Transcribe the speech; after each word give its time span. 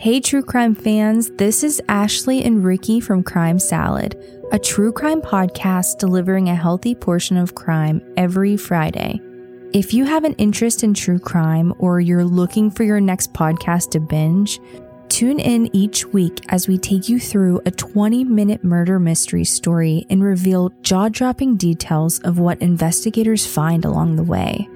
Hey, 0.00 0.18
true 0.18 0.42
crime 0.42 0.74
fans, 0.74 1.28
this 1.32 1.62
is 1.62 1.82
Ashley 1.86 2.42
and 2.42 2.64
Ricky 2.64 3.00
from 3.00 3.22
Crime 3.22 3.58
Salad, 3.58 4.16
a 4.50 4.58
true 4.58 4.92
crime 4.92 5.20
podcast 5.20 5.98
delivering 5.98 6.48
a 6.48 6.54
healthy 6.54 6.94
portion 6.94 7.36
of 7.36 7.54
crime 7.54 8.00
every 8.16 8.56
Friday. 8.56 9.20
If 9.74 9.92
you 9.92 10.06
have 10.06 10.24
an 10.24 10.32
interest 10.36 10.82
in 10.82 10.94
true 10.94 11.18
crime 11.18 11.74
or 11.78 12.00
you're 12.00 12.24
looking 12.24 12.70
for 12.70 12.82
your 12.82 12.98
next 12.98 13.34
podcast 13.34 13.90
to 13.90 14.00
binge, 14.00 14.58
tune 15.10 15.38
in 15.38 15.68
each 15.76 16.06
week 16.06 16.46
as 16.48 16.66
we 16.66 16.78
take 16.78 17.10
you 17.10 17.20
through 17.20 17.60
a 17.66 17.70
20 17.70 18.24
minute 18.24 18.64
murder 18.64 18.98
mystery 18.98 19.44
story 19.44 20.06
and 20.08 20.24
reveal 20.24 20.70
jaw 20.80 21.10
dropping 21.10 21.58
details 21.58 22.20
of 22.20 22.38
what 22.38 22.62
investigators 22.62 23.46
find 23.46 23.84
along 23.84 24.16
the 24.16 24.22
way. 24.22 24.66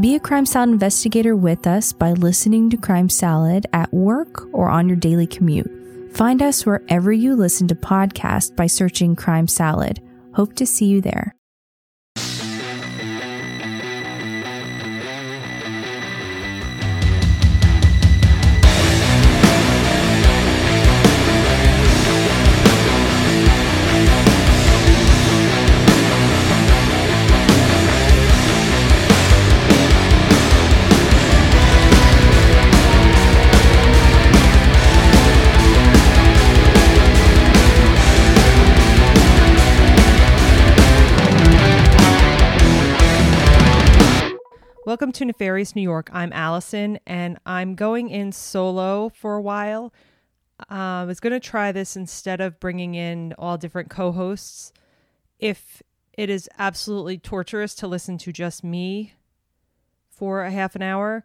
Be 0.00 0.14
a 0.14 0.20
Crime 0.20 0.44
Salad 0.44 0.68
investigator 0.68 1.34
with 1.36 1.66
us 1.66 1.94
by 1.94 2.12
listening 2.12 2.68
to 2.68 2.76
Crime 2.76 3.08
Salad 3.08 3.66
at 3.72 3.92
work 3.94 4.46
or 4.52 4.68
on 4.68 4.88
your 4.88 4.96
daily 4.96 5.26
commute. 5.26 5.70
Find 6.14 6.42
us 6.42 6.66
wherever 6.66 7.12
you 7.12 7.34
listen 7.34 7.66
to 7.68 7.74
podcasts 7.74 8.54
by 8.54 8.66
searching 8.66 9.16
Crime 9.16 9.48
Salad. 9.48 10.02
Hope 10.34 10.52
to 10.56 10.66
see 10.66 10.84
you 10.84 11.00
there. 11.00 11.35
To 45.16 45.24
Nefarious 45.24 45.74
New 45.74 45.80
York. 45.80 46.10
I'm 46.12 46.30
Allison, 46.34 46.98
and 47.06 47.38
I'm 47.46 47.74
going 47.74 48.10
in 48.10 48.32
solo 48.32 49.08
for 49.08 49.36
a 49.36 49.40
while. 49.40 49.94
Uh, 50.70 50.74
I 50.74 51.04
was 51.04 51.20
going 51.20 51.32
to 51.32 51.40
try 51.40 51.72
this 51.72 51.96
instead 51.96 52.42
of 52.42 52.60
bringing 52.60 52.94
in 52.94 53.32
all 53.38 53.56
different 53.56 53.88
co 53.88 54.12
hosts. 54.12 54.74
If 55.38 55.82
it 56.12 56.28
is 56.28 56.50
absolutely 56.58 57.16
torturous 57.16 57.74
to 57.76 57.86
listen 57.86 58.18
to 58.18 58.32
just 58.32 58.62
me 58.62 59.14
for 60.10 60.42
a 60.42 60.50
half 60.50 60.76
an 60.76 60.82
hour, 60.82 61.24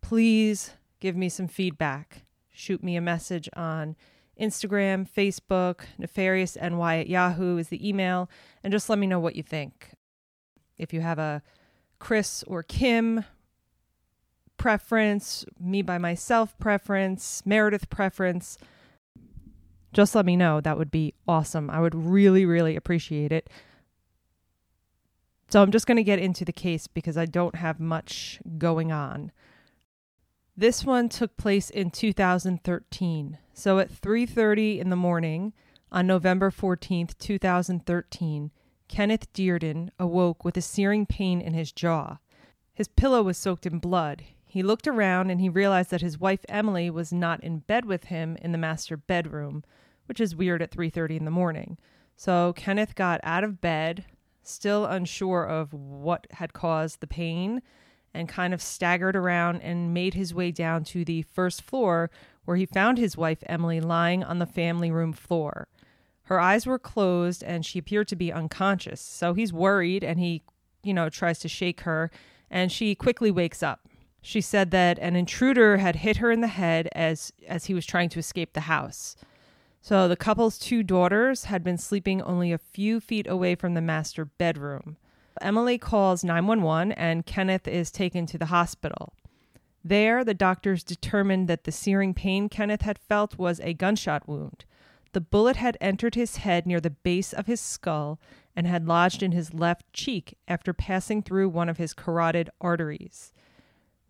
please 0.00 0.70
give 0.98 1.14
me 1.14 1.28
some 1.28 1.46
feedback. 1.46 2.22
Shoot 2.52 2.82
me 2.82 2.96
a 2.96 3.02
message 3.02 3.50
on 3.54 3.96
Instagram, 4.40 5.06
Facebook, 5.06 5.80
nefariousny 6.00 7.00
at 7.00 7.06
Yahoo 7.06 7.58
is 7.58 7.68
the 7.68 7.86
email, 7.86 8.30
and 8.62 8.72
just 8.72 8.88
let 8.88 8.98
me 8.98 9.06
know 9.06 9.20
what 9.20 9.36
you 9.36 9.42
think. 9.42 9.90
If 10.78 10.94
you 10.94 11.02
have 11.02 11.18
a 11.18 11.42
Chris 12.04 12.44
or 12.46 12.62
Kim 12.62 13.24
preference, 14.58 15.46
me 15.58 15.80
by 15.80 15.96
myself 15.96 16.56
preference, 16.58 17.42
Meredith 17.46 17.88
preference, 17.88 18.58
just 19.94 20.14
let 20.14 20.26
me 20.26 20.36
know. 20.36 20.60
That 20.60 20.76
would 20.76 20.90
be 20.90 21.14
awesome. 21.26 21.70
I 21.70 21.80
would 21.80 21.94
really, 21.94 22.44
really 22.44 22.76
appreciate 22.76 23.32
it. 23.32 23.48
So 25.48 25.62
I'm 25.62 25.70
just 25.70 25.86
going 25.86 25.96
to 25.96 26.04
get 26.04 26.18
into 26.18 26.44
the 26.44 26.52
case 26.52 26.86
because 26.86 27.16
I 27.16 27.24
don't 27.24 27.54
have 27.54 27.80
much 27.80 28.38
going 28.58 28.92
on. 28.92 29.32
This 30.54 30.84
one 30.84 31.08
took 31.08 31.38
place 31.38 31.70
in 31.70 31.90
2013. 31.90 33.38
So 33.54 33.78
at 33.78 33.90
3:30 33.90 34.78
in 34.78 34.90
the 34.90 34.94
morning 34.96 35.54
on 35.90 36.06
November 36.06 36.50
14th, 36.50 37.16
2013, 37.16 38.50
Kenneth 38.88 39.32
Dearden 39.32 39.90
awoke 39.98 40.44
with 40.44 40.56
a 40.56 40.62
searing 40.62 41.06
pain 41.06 41.40
in 41.40 41.54
his 41.54 41.72
jaw. 41.72 42.18
His 42.72 42.88
pillow 42.88 43.22
was 43.22 43.38
soaked 43.38 43.66
in 43.66 43.78
blood. 43.78 44.24
He 44.44 44.62
looked 44.62 44.86
around 44.86 45.30
and 45.30 45.40
he 45.40 45.48
realized 45.48 45.90
that 45.90 46.00
his 46.00 46.20
wife 46.20 46.44
Emily 46.48 46.90
was 46.90 47.12
not 47.12 47.42
in 47.42 47.60
bed 47.60 47.84
with 47.84 48.04
him 48.04 48.36
in 48.42 48.52
the 48.52 48.58
master 48.58 48.96
bedroom, 48.96 49.64
which 50.06 50.20
is 50.20 50.36
weird 50.36 50.62
at 50.62 50.70
3:30 50.70 51.16
in 51.16 51.24
the 51.24 51.30
morning. 51.30 51.78
So 52.16 52.52
Kenneth 52.52 52.94
got 52.94 53.20
out 53.22 53.42
of 53.42 53.60
bed, 53.60 54.04
still 54.42 54.86
unsure 54.86 55.44
of 55.44 55.72
what 55.72 56.26
had 56.32 56.52
caused 56.52 57.00
the 57.00 57.06
pain, 57.06 57.62
and 58.12 58.28
kind 58.28 58.54
of 58.54 58.62
staggered 58.62 59.16
around 59.16 59.60
and 59.62 59.92
made 59.92 60.14
his 60.14 60.32
way 60.32 60.52
down 60.52 60.84
to 60.84 61.04
the 61.04 61.22
first 61.22 61.62
floor 61.62 62.10
where 62.44 62.56
he 62.56 62.66
found 62.66 62.98
his 62.98 63.16
wife 63.16 63.42
Emily 63.46 63.80
lying 63.80 64.22
on 64.22 64.38
the 64.38 64.46
family 64.46 64.90
room 64.90 65.12
floor. 65.12 65.66
Her 66.24 66.40
eyes 66.40 66.66
were 66.66 66.78
closed 66.78 67.42
and 67.42 67.64
she 67.64 67.78
appeared 67.78 68.08
to 68.08 68.16
be 68.16 68.32
unconscious. 68.32 69.00
So 69.00 69.34
he's 69.34 69.52
worried 69.52 70.02
and 70.02 70.18
he, 70.18 70.42
you 70.82 70.94
know, 70.94 71.08
tries 71.08 71.38
to 71.40 71.48
shake 71.48 71.82
her 71.82 72.10
and 72.50 72.72
she 72.72 72.94
quickly 72.94 73.30
wakes 73.30 73.62
up. 73.62 73.88
She 74.22 74.40
said 74.40 74.70
that 74.70 74.98
an 75.00 75.16
intruder 75.16 75.76
had 75.76 75.96
hit 75.96 76.16
her 76.18 76.30
in 76.30 76.40
the 76.40 76.46
head 76.46 76.88
as 76.92 77.32
as 77.46 77.66
he 77.66 77.74
was 77.74 77.84
trying 77.84 78.08
to 78.10 78.18
escape 78.18 78.54
the 78.54 78.62
house. 78.62 79.16
So 79.82 80.08
the 80.08 80.16
couple's 80.16 80.58
two 80.58 80.82
daughters 80.82 81.44
had 81.44 81.62
been 81.62 81.76
sleeping 81.76 82.22
only 82.22 82.52
a 82.52 82.58
few 82.58 83.00
feet 83.00 83.26
away 83.26 83.54
from 83.54 83.74
the 83.74 83.82
master 83.82 84.24
bedroom. 84.24 84.96
Emily 85.42 85.76
calls 85.76 86.24
911 86.24 86.92
and 86.92 87.26
Kenneth 87.26 87.68
is 87.68 87.90
taken 87.90 88.24
to 88.26 88.38
the 88.38 88.46
hospital. 88.46 89.12
There, 89.84 90.24
the 90.24 90.32
doctors 90.32 90.82
determined 90.82 91.48
that 91.48 91.64
the 91.64 91.72
searing 91.72 92.14
pain 92.14 92.48
Kenneth 92.48 92.80
had 92.80 92.98
felt 92.98 93.38
was 93.38 93.60
a 93.60 93.74
gunshot 93.74 94.26
wound. 94.26 94.64
The 95.14 95.20
bullet 95.20 95.54
had 95.54 95.78
entered 95.80 96.16
his 96.16 96.38
head 96.38 96.66
near 96.66 96.80
the 96.80 96.90
base 96.90 97.32
of 97.32 97.46
his 97.46 97.60
skull 97.60 98.20
and 98.56 98.66
had 98.66 98.88
lodged 98.88 99.22
in 99.22 99.30
his 99.30 99.54
left 99.54 99.92
cheek 99.92 100.36
after 100.48 100.72
passing 100.72 101.22
through 101.22 101.50
one 101.50 101.68
of 101.68 101.78
his 101.78 101.94
carotid 101.94 102.50
arteries. 102.60 103.32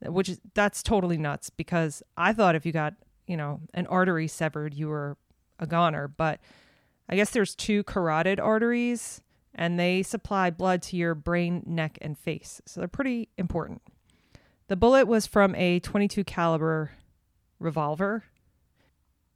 Which 0.01 0.31
is 0.31 0.41
that's 0.55 0.83
totally 0.83 1.19
nuts 1.19 1.51
because 1.51 2.03
I 2.17 2.33
thought 2.33 2.55
if 2.55 2.65
you 2.65 2.73
got, 2.73 2.95
you 3.27 3.37
know, 3.37 3.61
an 3.75 3.87
artery 3.89 4.27
severed, 4.27 4.73
you 4.73 4.89
were 4.89 5.19
a 5.59 5.67
goner, 5.67 6.09
but 6.09 6.41
I 7.07 7.17
guess 7.17 7.31
there's 7.31 7.55
two 7.55 7.85
carotid 7.85 8.41
arteries 8.41 9.21
and 9.55 9.79
they 9.79 10.03
supply 10.03 10.49
blood 10.49 10.81
to 10.85 10.97
your 10.97 11.15
brain, 11.15 11.63
neck, 11.67 11.99
and 12.01 12.19
face. 12.19 12.63
So 12.65 12.81
they're 12.81 12.89
pretty 12.89 13.29
important. 13.37 13.83
The 14.69 14.77
bullet 14.77 15.07
was 15.07 15.27
from 15.27 15.55
a 15.55 15.81
22 15.81 16.25
caliber 16.25 16.93
revolver 17.59 18.25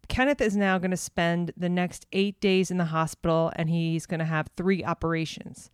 Kenneth 0.09 0.41
is 0.41 0.57
now 0.57 0.79
going 0.79 0.91
to 0.91 0.97
spend 0.97 1.53
the 1.57 1.69
next 1.69 2.07
eight 2.13 2.41
days 2.41 2.71
in 2.71 2.79
the 2.79 2.87
hospital 2.87 3.53
and 3.57 3.69
he's 3.69 4.07
going 4.07 4.21
to 4.21 4.27
have 4.27 4.51
three 4.57 4.85
operations. 4.85 5.71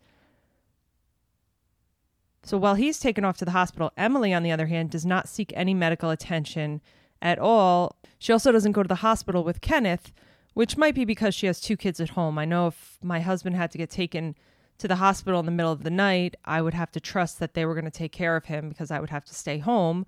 So 2.43 2.57
while 2.57 2.75
he's 2.75 2.99
taken 2.99 3.25
off 3.25 3.37
to 3.37 3.45
the 3.45 3.51
hospital, 3.51 3.91
Emily, 3.97 4.33
on 4.33 4.43
the 4.43 4.51
other 4.51 4.67
hand, 4.67 4.91
does 4.91 5.05
not 5.05 5.27
seek 5.27 5.51
any 5.55 5.73
medical 5.73 6.11
attention 6.11 6.81
at 7.21 7.39
all. 7.39 7.95
She 8.19 8.31
also 8.31 8.51
doesn't 8.51 8.73
go 8.73 8.83
to 8.83 8.87
the 8.87 8.95
hospital 8.95 9.43
with 9.43 9.61
Kenneth, 9.61 10.13
which 10.53 10.77
might 10.77 10.93
be 10.93 11.05
because 11.05 11.33
she 11.33 11.47
has 11.47 11.59
two 11.59 11.75
kids 11.75 11.99
at 11.99 12.09
home. 12.09 12.37
I 12.37 12.45
know 12.45 12.67
if 12.67 12.99
my 13.01 13.19
husband 13.19 13.55
had 13.55 13.71
to 13.71 13.79
get 13.79 13.89
taken 13.89 14.35
to 14.77 14.87
the 14.87 14.97
hospital 14.97 15.39
in 15.39 15.45
the 15.45 15.51
middle 15.51 15.71
of 15.71 15.83
the 15.83 15.89
night, 15.89 16.35
I 16.45 16.61
would 16.61 16.73
have 16.75 16.91
to 16.91 16.99
trust 16.99 17.39
that 17.39 17.55
they 17.55 17.65
were 17.65 17.73
going 17.73 17.85
to 17.85 17.91
take 17.91 18.11
care 18.11 18.35
of 18.35 18.45
him 18.45 18.69
because 18.69 18.91
I 18.91 18.99
would 18.99 19.09
have 19.09 19.25
to 19.25 19.33
stay 19.33 19.57
home 19.57 20.05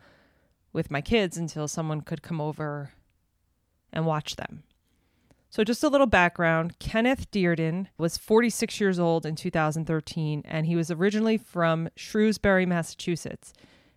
with 0.73 0.91
my 0.91 1.01
kids 1.01 1.37
until 1.37 1.67
someone 1.67 2.01
could 2.01 2.21
come 2.21 2.39
over 2.39 2.91
and 3.91 4.05
watch 4.05 4.35
them. 4.35 4.63
So, 5.49 5.63
just 5.63 5.83
a 5.83 5.89
little 5.89 6.07
background 6.07 6.77
Kenneth 6.79 7.31
Dearden 7.31 7.87
was 7.97 8.17
46 8.17 8.79
years 8.81 8.99
old 8.99 9.25
in 9.25 9.35
2013, 9.35 10.43
and 10.45 10.65
he 10.65 10.75
was 10.75 10.91
originally 10.91 11.37
from 11.37 11.89
Shrewsbury, 11.95 12.65
Massachusetts, 12.65 13.53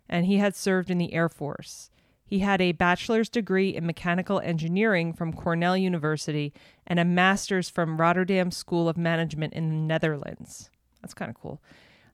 and 0.07 0.25
he 0.25 0.37
had 0.37 0.55
served 0.55 0.89
in 0.89 0.97
the 0.97 1.13
Air 1.13 1.29
Force. 1.29 1.89
He 2.31 2.39
had 2.39 2.61
a 2.61 2.71
bachelor's 2.71 3.27
degree 3.27 3.75
in 3.75 3.85
mechanical 3.85 4.39
engineering 4.39 5.11
from 5.11 5.33
Cornell 5.33 5.75
University 5.75 6.53
and 6.87 6.97
a 6.97 7.03
master's 7.03 7.69
from 7.69 7.99
Rotterdam 7.99 8.51
School 8.51 8.87
of 8.87 8.95
Management 8.95 9.53
in 9.53 9.69
the 9.69 9.75
Netherlands. 9.75 10.69
That's 11.01 11.13
kind 11.13 11.29
of 11.29 11.35
cool. 11.35 11.61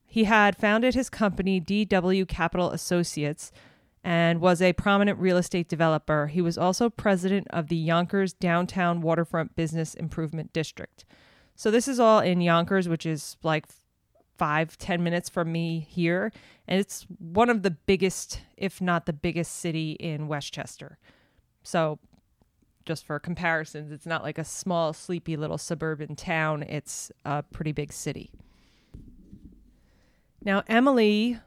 He 0.07 0.23
had 0.23 0.57
founded 0.57 0.95
his 0.95 1.12
company, 1.12 1.62
DW 1.62 2.27
Capital 2.27 2.71
Associates, 2.71 3.51
and 4.03 4.39
was 4.39 4.61
a 4.61 4.73
prominent 4.73 5.19
real 5.19 5.38
estate 5.38 5.67
developer. 5.67 6.27
He 6.27 6.41
was 6.41 6.57
also 6.57 6.89
president 6.89 7.47
of 7.49 7.67
the 7.67 7.75
Yonkers 7.75 8.33
Downtown 8.33 9.01
Waterfront 9.01 9.55
Business 9.55 9.94
Improvement 9.95 10.53
District. 10.53 11.03
So 11.55 11.71
this 11.71 11.88
is 11.88 11.99
all 11.99 12.19
in 12.19 12.39
Yonkers, 12.39 12.88
which 12.88 13.05
is 13.05 13.38
like 13.44 13.65
five, 14.38 14.77
ten 14.77 15.03
minutes 15.03 15.29
from 15.29 15.51
me 15.51 15.88
here. 15.89 16.31
And 16.67 16.79
it's 16.79 17.07
one 17.19 17.49
of 17.49 17.63
the 17.63 17.71
biggest, 17.71 18.41
if 18.55 18.79
not 18.79 19.05
the 19.05 19.13
biggest 19.13 19.55
city 19.55 19.94
in 19.94 20.27
Westchester. 20.27 20.97
So 21.63 21.99
just 22.85 23.05
for 23.05 23.19
comparisons, 23.19 23.91
it's 23.91 24.05
not 24.05 24.23
like 24.23 24.38
a 24.38 24.45
small, 24.45 24.94
sleepy 24.94 25.35
little 25.35 25.57
suburban 25.57 26.15
town. 26.15 26.63
It's 26.63 27.11
a 27.25 27.44
pretty 27.44 27.71
big 27.71 27.91
city. 27.91 28.31
Now, 30.44 30.63
Emily 30.67 31.39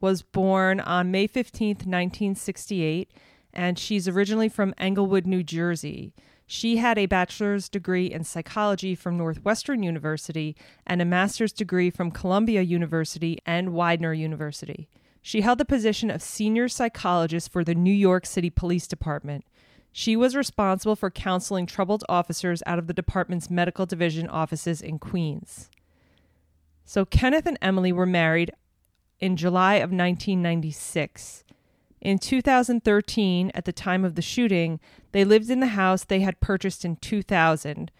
was 0.00 0.22
born 0.22 0.80
on 0.80 1.10
May 1.10 1.26
15th, 1.26 1.86
1968, 1.86 3.10
and 3.52 3.78
she's 3.78 4.08
originally 4.08 4.48
from 4.48 4.74
Englewood, 4.78 5.26
New 5.26 5.42
Jersey. 5.42 6.14
She 6.46 6.78
had 6.78 6.96
a 6.96 7.06
bachelor's 7.06 7.68
degree 7.68 8.06
in 8.06 8.24
psychology 8.24 8.94
from 8.94 9.18
Northwestern 9.18 9.82
University 9.82 10.56
and 10.86 11.02
a 11.02 11.04
master's 11.04 11.52
degree 11.52 11.90
from 11.90 12.10
Columbia 12.10 12.62
University 12.62 13.38
and 13.44 13.74
Widener 13.74 14.14
University. 14.14 14.88
She 15.20 15.42
held 15.42 15.58
the 15.58 15.66
position 15.66 16.10
of 16.10 16.22
senior 16.22 16.68
psychologist 16.68 17.52
for 17.52 17.64
the 17.64 17.74
New 17.74 17.92
York 17.92 18.24
City 18.24 18.48
Police 18.48 18.86
Department. 18.86 19.44
She 19.92 20.16
was 20.16 20.36
responsible 20.36 20.96
for 20.96 21.10
counseling 21.10 21.66
troubled 21.66 22.04
officers 22.08 22.62
out 22.64 22.78
of 22.78 22.86
the 22.86 22.94
department's 22.94 23.50
medical 23.50 23.84
division 23.84 24.26
offices 24.26 24.80
in 24.80 24.98
Queens. 24.98 25.68
So 26.86 27.04
Kenneth 27.04 27.44
and 27.44 27.58
Emily 27.60 27.92
were 27.92 28.06
married 28.06 28.52
in 29.20 29.36
July 29.36 29.74
of 29.76 29.90
1996. 29.90 31.44
In 32.00 32.18
2013, 32.18 33.50
at 33.54 33.64
the 33.64 33.72
time 33.72 34.04
of 34.04 34.14
the 34.14 34.22
shooting, 34.22 34.78
they 35.12 35.24
lived 35.24 35.50
in 35.50 35.60
the 35.60 35.68
house 35.68 36.04
they 36.04 36.20
had 36.20 36.40
purchased 36.40 36.84
in 36.84 36.96
2000 36.96 37.90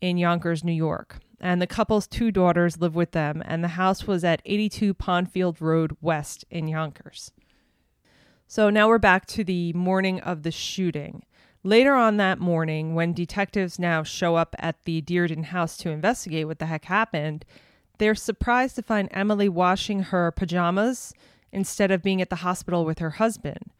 in 0.00 0.18
Yonkers, 0.18 0.62
New 0.62 0.72
York. 0.72 1.18
And 1.40 1.60
the 1.60 1.66
couple's 1.66 2.06
two 2.06 2.30
daughters 2.30 2.80
live 2.80 2.94
with 2.94 3.12
them, 3.12 3.42
and 3.46 3.64
the 3.64 3.68
house 3.68 4.06
was 4.06 4.24
at 4.24 4.42
82 4.44 4.94
Pondfield 4.94 5.60
Road 5.60 5.96
West 6.00 6.44
in 6.50 6.68
Yonkers. 6.68 7.32
So 8.46 8.68
now 8.68 8.88
we're 8.88 8.98
back 8.98 9.26
to 9.26 9.44
the 9.44 9.72
morning 9.72 10.20
of 10.20 10.42
the 10.42 10.50
shooting. 10.50 11.24
Later 11.62 11.94
on 11.94 12.16
that 12.18 12.38
morning, 12.38 12.94
when 12.94 13.12
detectives 13.12 13.78
now 13.78 14.02
show 14.02 14.36
up 14.36 14.54
at 14.58 14.82
the 14.84 15.02
Dearden 15.02 15.44
house 15.44 15.76
to 15.78 15.90
investigate 15.90 16.46
what 16.46 16.58
the 16.58 16.66
heck 16.66 16.86
happened, 16.86 17.44
they're 18.00 18.14
surprised 18.14 18.76
to 18.76 18.82
find 18.82 19.08
Emily 19.12 19.48
washing 19.48 20.04
her 20.04 20.30
pajamas 20.30 21.12
instead 21.52 21.90
of 21.90 22.02
being 22.02 22.22
at 22.22 22.30
the 22.30 22.36
hospital 22.36 22.84
with 22.84 22.98
her 22.98 23.10
husband. 23.10 23.70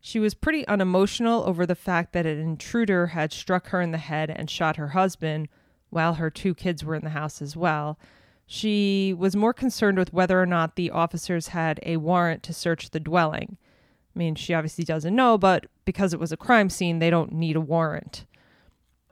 She 0.00 0.18
was 0.18 0.32
pretty 0.32 0.66
unemotional 0.66 1.44
over 1.44 1.66
the 1.66 1.74
fact 1.74 2.14
that 2.14 2.24
an 2.24 2.38
intruder 2.38 3.08
had 3.08 3.32
struck 3.32 3.68
her 3.68 3.82
in 3.82 3.90
the 3.90 3.98
head 3.98 4.30
and 4.30 4.48
shot 4.48 4.76
her 4.76 4.88
husband 4.88 5.48
while 5.90 6.14
her 6.14 6.30
two 6.30 6.54
kids 6.54 6.84
were 6.84 6.94
in 6.94 7.04
the 7.04 7.10
house 7.10 7.42
as 7.42 7.54
well. 7.54 7.98
She 8.46 9.12
was 9.12 9.36
more 9.36 9.52
concerned 9.52 9.98
with 9.98 10.12
whether 10.12 10.40
or 10.40 10.46
not 10.46 10.76
the 10.76 10.90
officers 10.90 11.48
had 11.48 11.78
a 11.82 11.98
warrant 11.98 12.42
to 12.44 12.54
search 12.54 12.90
the 12.90 13.00
dwelling. 13.00 13.58
I 14.14 14.18
mean, 14.18 14.36
she 14.36 14.54
obviously 14.54 14.84
doesn't 14.84 15.14
know, 15.14 15.36
but 15.36 15.66
because 15.84 16.14
it 16.14 16.20
was 16.20 16.32
a 16.32 16.38
crime 16.38 16.70
scene, 16.70 16.98
they 16.98 17.10
don't 17.10 17.32
need 17.32 17.56
a 17.56 17.60
warrant. 17.60 18.24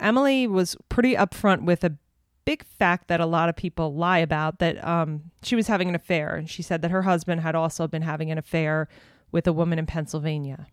Emily 0.01 0.47
was 0.47 0.75
pretty 0.89 1.15
upfront 1.15 1.65
with 1.65 1.85
a 1.85 1.99
big 2.45 2.65
fact 2.65 3.09
that 3.09 3.21
a 3.21 3.27
lot 3.27 3.49
of 3.49 3.57
people 3.57 3.95
lie 3.95 4.19
about 4.19 4.59
that 4.59 4.83
um, 4.87 5.31
she 5.43 5.57
was 5.57 5.67
having 5.67 5.89
an 5.89 5.95
affair. 5.95 6.35
And 6.35 6.49
she 6.49 6.63
said 6.63 6.83
that 6.83 6.91
her 6.91 7.03
husband 7.03 7.41
had 7.41 7.55
also 7.55 7.87
been 7.87 8.03
having 8.03 8.31
an 8.31 8.39
affair 8.39 8.89
with 9.33 9.47
a 9.47 9.53
woman 9.53 9.79
in 9.79 9.87
Pennsylvania. 9.87 10.67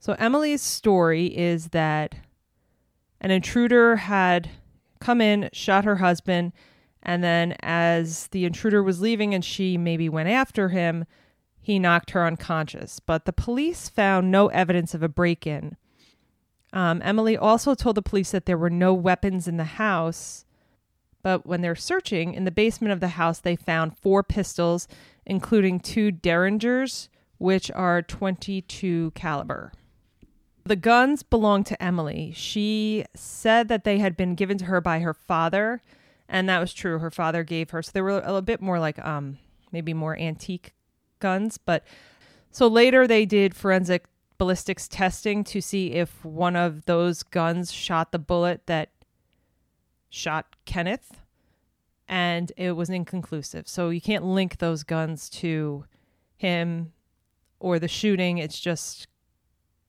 So 0.00 0.14
Emily's 0.18 0.62
story 0.62 1.26
is 1.26 1.68
that 1.68 2.14
an 3.20 3.30
intruder 3.30 3.96
had 3.96 4.48
come 5.00 5.20
in, 5.20 5.50
shot 5.52 5.84
her 5.84 5.96
husband, 5.96 6.52
and 7.02 7.22
then 7.22 7.56
as 7.60 8.28
the 8.28 8.44
intruder 8.44 8.82
was 8.82 9.00
leaving 9.00 9.34
and 9.34 9.44
she 9.44 9.76
maybe 9.76 10.08
went 10.08 10.28
after 10.28 10.70
him, 10.70 11.04
he 11.60 11.78
knocked 11.78 12.10
her 12.10 12.26
unconscious. 12.26 13.00
But 13.00 13.24
the 13.24 13.32
police 13.32 13.88
found 13.88 14.30
no 14.30 14.48
evidence 14.48 14.94
of 14.94 15.02
a 15.02 15.08
break 15.08 15.46
in. 15.46 15.76
Um, 16.72 17.00
Emily 17.02 17.36
also 17.36 17.74
told 17.74 17.96
the 17.96 18.02
police 18.02 18.30
that 18.30 18.46
there 18.46 18.58
were 18.58 18.70
no 18.70 18.92
weapons 18.92 19.48
in 19.48 19.56
the 19.56 19.64
house 19.64 20.44
but 21.28 21.46
when 21.46 21.60
they're 21.60 21.76
searching 21.76 22.32
in 22.32 22.44
the 22.44 22.50
basement 22.50 22.90
of 22.90 23.00
the 23.00 23.08
house, 23.08 23.38
they 23.38 23.54
found 23.54 23.98
four 23.98 24.22
pistols, 24.22 24.88
including 25.26 25.78
two 25.78 26.10
Derringers, 26.10 27.10
which 27.36 27.70
are 27.72 28.00
22 28.00 29.10
caliber. 29.10 29.74
The 30.64 30.74
guns 30.74 31.22
belonged 31.22 31.66
to 31.66 31.82
Emily. 31.82 32.32
She 32.34 33.04
said 33.14 33.68
that 33.68 33.84
they 33.84 33.98
had 33.98 34.16
been 34.16 34.36
given 34.36 34.56
to 34.56 34.64
her 34.64 34.80
by 34.80 35.00
her 35.00 35.12
father, 35.12 35.82
and 36.30 36.48
that 36.48 36.60
was 36.60 36.72
true. 36.72 36.98
Her 36.98 37.10
father 37.10 37.44
gave 37.44 37.68
her, 37.72 37.82
so 37.82 37.90
they 37.92 38.00
were 38.00 38.08
a 38.08 38.24
little 38.24 38.40
bit 38.40 38.62
more 38.62 38.80
like 38.80 38.98
um 39.04 39.36
maybe 39.70 39.92
more 39.92 40.18
antique 40.18 40.72
guns. 41.18 41.58
But 41.58 41.84
so 42.50 42.68
later 42.68 43.06
they 43.06 43.26
did 43.26 43.54
forensic 43.54 44.06
ballistics 44.38 44.88
testing 44.88 45.44
to 45.44 45.60
see 45.60 45.92
if 45.92 46.24
one 46.24 46.56
of 46.56 46.86
those 46.86 47.22
guns 47.22 47.70
shot 47.70 48.12
the 48.12 48.18
bullet 48.18 48.62
that 48.64 48.88
shot 50.10 50.56
Kenneth, 50.64 51.18
and 52.08 52.52
it 52.56 52.72
was 52.72 52.90
inconclusive. 52.90 53.68
So 53.68 53.90
you 53.90 54.00
can't 54.00 54.24
link 54.24 54.58
those 54.58 54.82
guns 54.82 55.28
to 55.30 55.84
him 56.36 56.92
or 57.60 57.78
the 57.78 57.88
shooting. 57.88 58.38
It's 58.38 58.60
just 58.60 59.08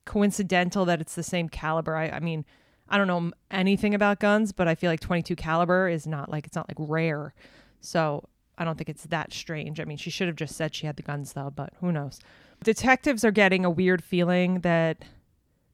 coincidental 0.06 0.86
that 0.86 1.00
it's 1.00 1.16
the 1.16 1.24
same 1.24 1.50
caliber. 1.50 1.96
I, 1.96 2.10
I 2.10 2.20
mean, 2.20 2.46
I 2.90 2.98
don't 2.98 3.08
know 3.08 3.32
anything 3.52 3.94
about 3.94 4.20
guns, 4.20 4.52
but 4.52 4.68
I 4.68 4.76
feel 4.76 4.90
like 4.90 5.00
22 5.00 5.36
caliber 5.36 5.88
is 5.88 6.08
not 6.08 6.30
like 6.30 6.48
it's 6.48 6.56
not 6.56 6.68
like 6.68 6.90
rare. 6.90 7.34
So 7.80 8.28
I 8.58 8.66
don't 8.66 8.78
think 8.78 8.90
it's 8.90 9.06
that 9.06 9.32
strange. 9.32 9.80
I 9.80 9.86
mean, 9.86 9.98
she 9.98 10.10
should 10.10 10.28
have 10.28 10.36
just 10.36 10.56
said 10.56 10.76
she 10.76 10.88
had 10.88 10.98
the 10.98 11.04
guns 11.04 11.34
though, 11.34 11.52
but 11.56 11.74
who 11.80 11.92
knows. 11.92 12.20
Detectives 12.64 13.24
are 13.24 13.32
getting 13.32 13.64
a 13.64 13.70
weird 13.70 14.04
feeling 14.04 14.62
that 14.62 15.06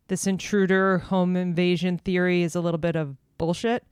this 0.08 0.28
intruder 0.28 1.00
home 1.00 1.36
invasion 1.36 1.98
theory 1.98 2.44
is 2.44 2.56
a 2.56 2.62
little 2.62 2.78
bit 2.78 2.96
of 2.96 3.16
bullshit. 3.38 3.84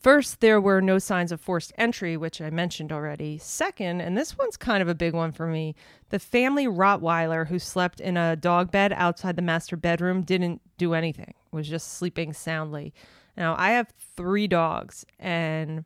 First, 0.00 0.40
there 0.40 0.62
were 0.62 0.80
no 0.80 0.98
signs 0.98 1.30
of 1.30 1.42
forced 1.42 1.74
entry, 1.76 2.16
which 2.16 2.40
I 2.40 2.48
mentioned 2.48 2.90
already. 2.90 3.36
Second, 3.36 4.00
and 4.00 4.16
this 4.16 4.38
one's 4.38 4.56
kind 4.56 4.80
of 4.80 4.88
a 4.88 4.94
big 4.94 5.12
one 5.12 5.30
for 5.30 5.46
me, 5.46 5.74
the 6.08 6.18
family 6.18 6.66
Rottweiler 6.66 7.48
who 7.48 7.58
slept 7.58 8.00
in 8.00 8.16
a 8.16 8.34
dog 8.34 8.70
bed 8.70 8.94
outside 8.94 9.36
the 9.36 9.42
master 9.42 9.76
bedroom 9.76 10.22
didn't 10.22 10.62
do 10.78 10.94
anything, 10.94 11.34
was 11.52 11.68
just 11.68 11.98
sleeping 11.98 12.32
soundly. 12.32 12.94
Now, 13.36 13.54
I 13.58 13.72
have 13.72 13.92
three 14.16 14.48
dogs, 14.48 15.04
and 15.18 15.84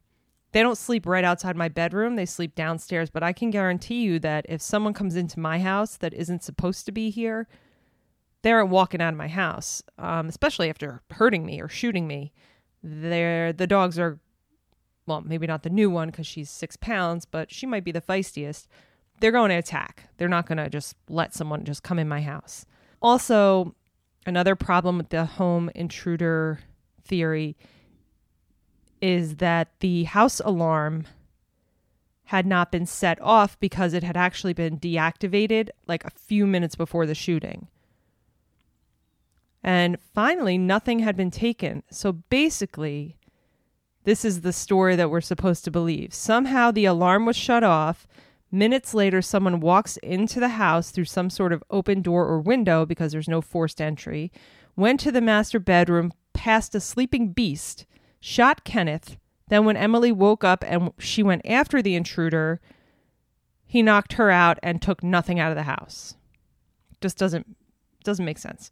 they 0.52 0.62
don't 0.62 0.78
sleep 0.78 1.06
right 1.06 1.24
outside 1.24 1.56
my 1.56 1.68
bedroom, 1.68 2.14
they 2.14 2.26
sleep 2.26 2.54
downstairs, 2.54 3.10
but 3.10 3.24
I 3.24 3.32
can 3.32 3.50
guarantee 3.50 4.02
you 4.02 4.20
that 4.20 4.46
if 4.48 4.62
someone 4.62 4.94
comes 4.94 5.16
into 5.16 5.40
my 5.40 5.58
house 5.58 5.96
that 5.96 6.14
isn't 6.14 6.44
supposed 6.44 6.86
to 6.86 6.92
be 6.92 7.10
here, 7.10 7.48
they 8.42 8.52
aren't 8.52 8.70
walking 8.70 9.00
out 9.00 9.12
of 9.12 9.18
my 9.18 9.26
house, 9.26 9.82
um, 9.98 10.28
especially 10.28 10.70
after 10.70 11.02
hurting 11.10 11.44
me 11.44 11.60
or 11.60 11.68
shooting 11.68 12.06
me 12.06 12.32
they're 12.84 13.52
the 13.52 13.66
dogs 13.66 13.98
are 13.98 14.20
well 15.06 15.22
maybe 15.22 15.46
not 15.46 15.62
the 15.62 15.70
new 15.70 15.88
one 15.88 16.08
because 16.08 16.26
she's 16.26 16.50
six 16.50 16.76
pounds 16.76 17.24
but 17.24 17.50
she 17.50 17.66
might 17.66 17.84
be 17.84 17.92
the 17.92 18.00
feistiest. 18.00 18.66
They're 19.20 19.32
going 19.32 19.50
to 19.50 19.56
attack. 19.56 20.08
They're 20.16 20.28
not 20.28 20.46
going 20.46 20.58
to 20.58 20.68
just 20.68 20.96
let 21.08 21.34
someone 21.34 21.64
just 21.64 21.82
come 21.82 21.98
in 21.98 22.08
my 22.08 22.20
house. 22.20 22.66
Also 23.00 23.74
another 24.26 24.54
problem 24.54 24.98
with 24.98 25.08
the 25.08 25.24
home 25.24 25.70
intruder 25.74 26.60
theory 27.02 27.56
is 29.00 29.36
that 29.36 29.68
the 29.80 30.04
house 30.04 30.40
alarm 30.44 31.06
had 32.24 32.46
not 32.46 32.72
been 32.72 32.86
set 32.86 33.20
off 33.20 33.58
because 33.60 33.92
it 33.92 34.02
had 34.02 34.16
actually 34.16 34.52
been 34.52 34.78
deactivated 34.78 35.68
like 35.86 36.04
a 36.04 36.10
few 36.10 36.46
minutes 36.46 36.74
before 36.74 37.06
the 37.06 37.14
shooting 37.14 37.68
and 39.64 39.96
finally, 40.12 40.58
nothing 40.58 40.98
had 40.98 41.16
been 41.16 41.30
taken. 41.30 41.82
So 41.90 42.12
basically, 42.12 43.16
this 44.04 44.22
is 44.22 44.42
the 44.42 44.52
story 44.52 44.94
that 44.94 45.08
we're 45.08 45.22
supposed 45.22 45.64
to 45.64 45.70
believe. 45.70 46.12
Somehow 46.12 46.70
the 46.70 46.84
alarm 46.84 47.24
was 47.24 47.34
shut 47.34 47.64
off. 47.64 48.06
Minutes 48.52 48.92
later, 48.92 49.22
someone 49.22 49.60
walks 49.60 49.96
into 49.96 50.38
the 50.38 50.50
house 50.50 50.90
through 50.90 51.06
some 51.06 51.30
sort 51.30 51.50
of 51.50 51.64
open 51.70 52.02
door 52.02 52.26
or 52.26 52.40
window 52.40 52.84
because 52.84 53.10
there's 53.10 53.26
no 53.26 53.40
forced 53.40 53.80
entry, 53.80 54.30
went 54.76 55.00
to 55.00 55.10
the 55.10 55.22
master 55.22 55.58
bedroom, 55.58 56.12
passed 56.34 56.74
a 56.74 56.80
sleeping 56.80 57.32
beast, 57.32 57.86
shot 58.20 58.64
Kenneth. 58.64 59.16
Then, 59.48 59.64
when 59.64 59.78
Emily 59.78 60.12
woke 60.12 60.44
up 60.44 60.62
and 60.66 60.92
she 60.98 61.22
went 61.22 61.42
after 61.46 61.80
the 61.80 61.94
intruder, 61.94 62.60
he 63.64 63.82
knocked 63.82 64.14
her 64.14 64.30
out 64.30 64.58
and 64.62 64.82
took 64.82 65.02
nothing 65.02 65.40
out 65.40 65.50
of 65.50 65.56
the 65.56 65.62
house. 65.62 66.16
Just 67.00 67.16
doesn't 67.16 67.56
doesn't 68.04 68.26
make 68.26 68.36
sense 68.36 68.70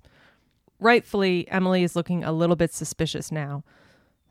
rightfully, 0.82 1.48
Emily 1.48 1.82
is 1.82 1.96
looking 1.96 2.24
a 2.24 2.32
little 2.32 2.56
bit 2.56 2.72
suspicious 2.72 3.30
now. 3.32 3.64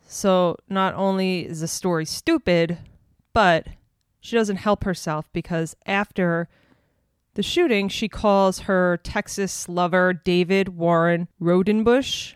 So 0.07 0.57
not 0.69 0.93
only 0.95 1.47
is 1.47 1.61
the 1.61 1.67
story 1.67 2.05
stupid, 2.05 2.77
but 3.33 3.67
she 4.19 4.35
doesn't 4.35 4.57
help 4.57 4.83
herself 4.83 5.25
because 5.33 5.75
after 5.85 6.49
the 7.33 7.43
shooting, 7.43 7.87
she 7.87 8.09
calls 8.09 8.59
her 8.61 8.99
Texas 9.03 9.69
lover, 9.69 10.13
David 10.13 10.69
Warren 10.69 11.27
Rodenbush. 11.41 12.33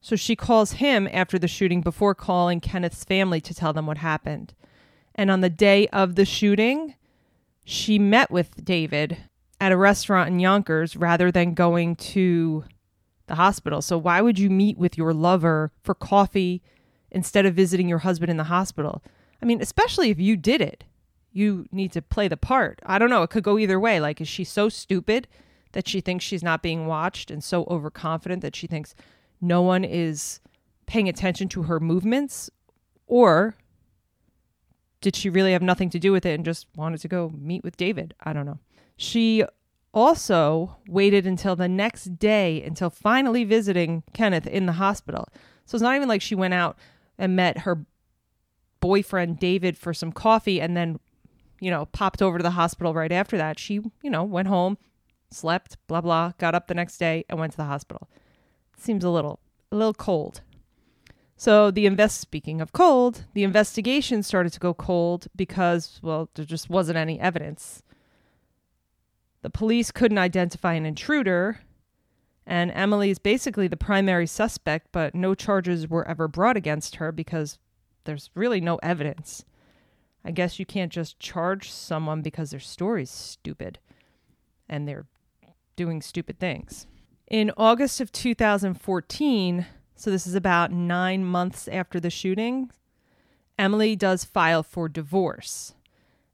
So 0.00 0.16
she 0.16 0.36
calls 0.36 0.72
him 0.72 1.08
after 1.12 1.38
the 1.38 1.48
shooting 1.48 1.80
before 1.80 2.14
calling 2.14 2.60
Kenneth's 2.60 3.04
family 3.04 3.40
to 3.42 3.54
tell 3.54 3.72
them 3.72 3.86
what 3.86 3.98
happened. 3.98 4.54
And 5.14 5.30
on 5.30 5.40
the 5.40 5.50
day 5.50 5.88
of 5.88 6.14
the 6.14 6.24
shooting, 6.24 6.94
she 7.64 7.98
met 7.98 8.30
with 8.30 8.64
David 8.64 9.18
at 9.60 9.72
a 9.72 9.76
restaurant 9.76 10.28
in 10.28 10.38
Yonkers 10.38 10.96
rather 10.96 11.30
than 11.30 11.54
going 11.54 11.96
to 11.96 12.64
the 13.26 13.36
hospital. 13.36 13.82
So 13.82 13.98
why 13.98 14.20
would 14.20 14.38
you 14.38 14.50
meet 14.50 14.78
with 14.78 14.96
your 14.96 15.12
lover 15.12 15.72
for 15.82 15.94
coffee 15.94 16.62
instead 17.10 17.46
of 17.46 17.54
visiting 17.54 17.88
your 17.88 17.98
husband 17.98 18.30
in 18.30 18.36
the 18.36 18.44
hospital? 18.44 19.02
I 19.42 19.46
mean, 19.46 19.60
especially 19.60 20.10
if 20.10 20.18
you 20.18 20.36
did 20.36 20.60
it. 20.60 20.84
You 21.32 21.66
need 21.70 21.92
to 21.92 22.00
play 22.00 22.28
the 22.28 22.36
part. 22.36 22.80
I 22.86 22.98
don't 22.98 23.10
know, 23.10 23.22
it 23.22 23.30
could 23.30 23.44
go 23.44 23.58
either 23.58 23.78
way. 23.78 24.00
Like 24.00 24.20
is 24.20 24.28
she 24.28 24.44
so 24.44 24.68
stupid 24.68 25.28
that 25.72 25.86
she 25.86 26.00
thinks 26.00 26.24
she's 26.24 26.42
not 26.42 26.62
being 26.62 26.86
watched 26.86 27.30
and 27.30 27.44
so 27.44 27.64
overconfident 27.64 28.40
that 28.40 28.56
she 28.56 28.66
thinks 28.66 28.94
no 29.40 29.60
one 29.60 29.84
is 29.84 30.40
paying 30.86 31.08
attention 31.08 31.48
to 31.50 31.64
her 31.64 31.78
movements? 31.78 32.48
Or 33.06 33.54
did 35.00 35.14
she 35.14 35.28
really 35.28 35.52
have 35.52 35.62
nothing 35.62 35.90
to 35.90 35.98
do 35.98 36.12
with 36.12 36.24
it 36.24 36.34
and 36.34 36.44
just 36.44 36.66
wanted 36.74 37.00
to 37.00 37.08
go 37.08 37.30
meet 37.36 37.62
with 37.62 37.76
David? 37.76 38.14
I 38.22 38.32
don't 38.32 38.46
know. 38.46 38.58
She 38.96 39.44
also 39.96 40.76
waited 40.86 41.26
until 41.26 41.56
the 41.56 41.68
next 41.68 42.18
day 42.18 42.62
until 42.62 42.90
finally 42.90 43.44
visiting 43.44 44.02
Kenneth 44.12 44.46
in 44.46 44.66
the 44.66 44.72
hospital. 44.72 45.26
So 45.64 45.74
it's 45.74 45.82
not 45.82 45.96
even 45.96 46.06
like 46.06 46.20
she 46.20 46.34
went 46.34 46.52
out 46.52 46.78
and 47.18 47.34
met 47.34 47.60
her 47.60 47.86
boyfriend 48.80 49.38
David 49.38 49.78
for 49.78 49.94
some 49.94 50.12
coffee 50.12 50.60
and 50.60 50.76
then, 50.76 51.00
you 51.60 51.70
know, 51.70 51.86
popped 51.86 52.20
over 52.20 52.36
to 52.36 52.42
the 52.42 52.50
hospital 52.50 52.92
right 52.92 53.10
after 53.10 53.38
that. 53.38 53.58
She, 53.58 53.80
you 54.02 54.10
know, 54.10 54.22
went 54.22 54.48
home, 54.48 54.76
slept, 55.30 55.78
blah 55.86 56.02
blah, 56.02 56.32
got 56.36 56.54
up 56.54 56.68
the 56.68 56.74
next 56.74 56.98
day 56.98 57.24
and 57.30 57.40
went 57.40 57.52
to 57.52 57.56
the 57.56 57.64
hospital. 57.64 58.06
Seems 58.76 59.02
a 59.02 59.10
little 59.10 59.40
a 59.72 59.76
little 59.76 59.94
cold. 59.94 60.42
So 61.38 61.70
the 61.70 61.86
invest 61.86 62.20
speaking 62.20 62.60
of 62.60 62.72
cold, 62.72 63.24
the 63.32 63.44
investigation 63.44 64.22
started 64.22 64.52
to 64.52 64.60
go 64.60 64.74
cold 64.74 65.28
because 65.34 66.00
well, 66.02 66.28
there 66.34 66.44
just 66.44 66.68
wasn't 66.68 66.98
any 66.98 67.18
evidence. 67.18 67.82
The 69.46 69.50
police 69.50 69.92
couldn't 69.92 70.18
identify 70.18 70.74
an 70.74 70.84
intruder, 70.84 71.60
and 72.44 72.72
Emily 72.72 73.10
is 73.10 73.20
basically 73.20 73.68
the 73.68 73.76
primary 73.76 74.26
suspect, 74.26 74.88
but 74.90 75.14
no 75.14 75.36
charges 75.36 75.88
were 75.88 76.04
ever 76.08 76.26
brought 76.26 76.56
against 76.56 76.96
her 76.96 77.12
because 77.12 77.60
there's 78.06 78.28
really 78.34 78.60
no 78.60 78.80
evidence. 78.82 79.44
I 80.24 80.32
guess 80.32 80.58
you 80.58 80.66
can't 80.66 80.90
just 80.90 81.20
charge 81.20 81.70
someone 81.70 82.22
because 82.22 82.50
their 82.50 82.58
story's 82.58 83.08
stupid 83.08 83.78
and 84.68 84.88
they're 84.88 85.06
doing 85.76 86.02
stupid 86.02 86.40
things. 86.40 86.88
In 87.28 87.52
August 87.56 88.00
of 88.00 88.10
2014, 88.10 89.64
so 89.94 90.10
this 90.10 90.26
is 90.26 90.34
about 90.34 90.72
nine 90.72 91.24
months 91.24 91.68
after 91.68 92.00
the 92.00 92.10
shooting, 92.10 92.72
Emily 93.56 93.94
does 93.94 94.24
file 94.24 94.64
for 94.64 94.88
divorce. 94.88 95.76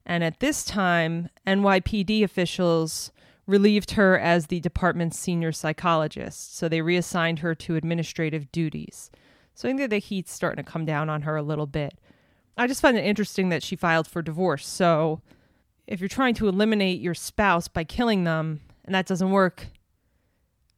And 0.05 0.23
at 0.23 0.39
this 0.39 0.65
time, 0.65 1.29
NYPD 1.47 2.23
officials 2.23 3.11
relieved 3.45 3.91
her 3.91 4.17
as 4.17 4.47
the 4.47 4.59
department's 4.59 5.19
senior 5.19 5.51
psychologist, 5.51 6.55
so 6.55 6.67
they 6.69 6.81
reassigned 6.81 7.39
her 7.39 7.53
to 7.55 7.75
administrative 7.75 8.51
duties. 8.51 9.11
So 9.53 9.67
I 9.67 9.69
think 9.69 9.81
that 9.81 9.89
the 9.89 9.97
heat's 9.99 10.33
starting 10.33 10.63
to 10.63 10.71
come 10.71 10.85
down 10.85 11.09
on 11.09 11.23
her 11.23 11.35
a 11.35 11.43
little 11.43 11.67
bit. 11.67 11.99
I 12.57 12.67
just 12.67 12.81
find 12.81 12.97
it 12.97 13.05
interesting 13.05 13.49
that 13.49 13.63
she 13.63 13.75
filed 13.75 14.07
for 14.07 14.21
divorce. 14.21 14.67
So 14.67 15.21
if 15.87 15.99
you're 15.99 16.07
trying 16.07 16.35
to 16.35 16.47
eliminate 16.47 17.01
your 17.01 17.13
spouse 17.13 17.67
by 17.67 17.83
killing 17.83 18.23
them 18.23 18.61
and 18.85 18.95
that 18.95 19.05
doesn't 19.05 19.31
work, 19.31 19.67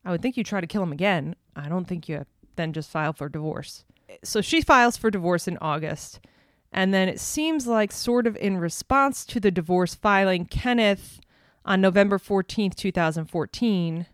I 0.03 0.11
would 0.11 0.21
think 0.21 0.37
you 0.37 0.43
try 0.43 0.61
to 0.61 0.67
kill 0.67 0.81
them 0.81 0.91
again. 0.91 1.35
I 1.55 1.69
don't 1.69 1.85
think 1.85 2.09
you 2.09 2.25
then 2.55 2.73
just 2.73 2.89
file 2.89 3.13
for 3.13 3.29
divorce. 3.29 3.83
So 4.23 4.41
she 4.41 4.61
files 4.61 4.97
for 4.97 5.11
divorce 5.11 5.47
in 5.47 5.57
August. 5.61 6.19
And 6.75 6.93
then 6.93 7.07
it 7.07 7.21
seems 7.21 7.67
like, 7.67 7.93
sort 7.93 8.27
of 8.27 8.35
in 8.35 8.57
response 8.57 9.23
to 9.27 9.39
the 9.39 9.49
divorce 9.49 9.95
filing, 9.95 10.45
Kenneth 10.45 11.21
on 11.63 11.79
November 11.79 12.19
14th, 12.19 12.75
2014, 12.75 14.05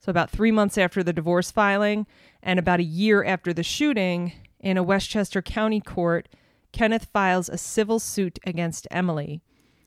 so 0.00 0.10
about 0.10 0.30
three 0.30 0.50
months 0.50 0.78
after 0.78 1.02
the 1.02 1.12
divorce 1.12 1.50
filing 1.50 2.06
and 2.42 2.58
about 2.58 2.80
a 2.80 2.84
year 2.84 3.22
after 3.22 3.52
the 3.52 3.62
shooting, 3.62 4.32
in 4.58 4.78
a 4.78 4.82
Westchester 4.82 5.42
County 5.42 5.82
court, 5.82 6.30
Kenneth 6.72 7.08
files 7.12 7.50
a 7.50 7.58
civil 7.58 7.98
suit 7.98 8.38
against 8.46 8.88
Emily. 8.90 9.42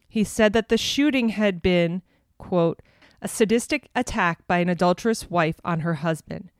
He 0.08 0.24
said 0.24 0.54
that 0.54 0.70
the 0.70 0.78
shooting 0.78 1.30
had 1.30 1.64
been, 1.64 2.04
quote, 2.38 2.84
a 3.20 3.28
sadistic 3.28 3.90
attack 3.96 4.46
by 4.46 4.60
an 4.60 4.70
adulterous 4.70 5.30
wife 5.32 5.60
on 5.66 5.80
her 5.80 5.96
husband. 5.96 6.52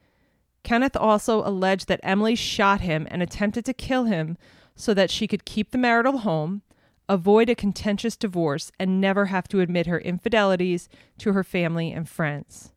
Kenneth 0.64 0.96
also 0.96 1.46
alleged 1.48 1.88
that 1.88 2.00
Emily 2.02 2.34
shot 2.34 2.82
him 2.82 3.08
and 3.12 3.22
attempted 3.22 3.64
to 3.66 3.74
kill 3.74 4.06
him 4.06 4.38
so 4.76 4.94
that 4.94 5.12
she 5.12 5.28
could 5.28 5.46
keep 5.46 5.72
the 5.72 5.78
marital 5.78 6.20
home, 6.20 6.62
avoid 7.08 7.50
a 7.50 7.56
contentious 7.56 8.16
divorce, 8.16 8.72
and 8.80 9.02
never 9.02 9.26
have 9.26 9.48
to 9.50 9.60
admit 9.60 9.88
her 9.88 10.00
infidelities 10.00 10.90
to 11.18 11.34
her 11.34 11.44
family 11.44 11.92
and 11.92 12.08
friends. 12.08 12.72